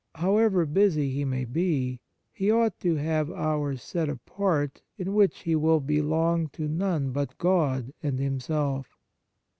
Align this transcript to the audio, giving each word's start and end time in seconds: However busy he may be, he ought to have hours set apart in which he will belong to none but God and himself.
However 0.15 0.65
busy 0.65 1.11
he 1.11 1.25
may 1.25 1.45
be, 1.45 1.99
he 2.33 2.49
ought 2.49 2.79
to 2.79 2.95
have 2.95 3.29
hours 3.29 3.83
set 3.83 4.09
apart 4.09 4.81
in 4.97 5.13
which 5.13 5.41
he 5.41 5.55
will 5.55 5.79
belong 5.79 6.47
to 6.53 6.67
none 6.67 7.11
but 7.11 7.37
God 7.37 7.93
and 8.01 8.17
himself. 8.19 8.97